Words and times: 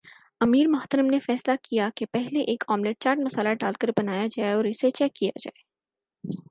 امیر 0.41 0.67
محترم 0.67 1.05
نے 1.05 1.19
فیصلہ 1.19 1.55
کیا 1.63 1.89
کہ 1.95 2.05
پہلے 2.11 2.41
ایک 2.41 2.63
آملیٹ 2.67 2.99
چاٹ 2.99 3.17
مصالحہ 3.17 3.53
ڈال 3.53 3.73
کر 3.73 3.89
بنایا 3.97 4.25
جائے 4.31 4.53
اور 4.53 4.65
اسے 4.65 4.91
چیک 4.91 5.13
کیا 5.13 5.31
جائے 5.39 5.69